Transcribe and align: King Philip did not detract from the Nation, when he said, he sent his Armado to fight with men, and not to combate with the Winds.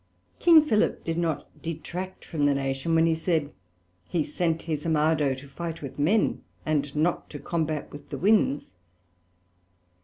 King 0.39 0.63
Philip 0.63 1.03
did 1.03 1.19
not 1.19 1.47
detract 1.61 2.25
from 2.25 2.47
the 2.47 2.55
Nation, 2.55 2.95
when 2.95 3.05
he 3.05 3.13
said, 3.13 3.53
he 4.09 4.23
sent 4.23 4.63
his 4.63 4.83
Armado 4.83 5.35
to 5.35 5.47
fight 5.47 5.83
with 5.83 5.99
men, 5.99 6.41
and 6.65 6.95
not 6.95 7.29
to 7.29 7.37
combate 7.37 7.91
with 7.91 8.09
the 8.09 8.17
Winds. 8.17 8.73